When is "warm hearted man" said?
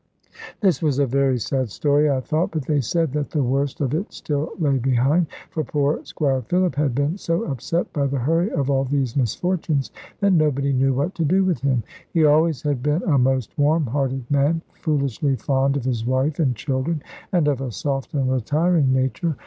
13.59-14.63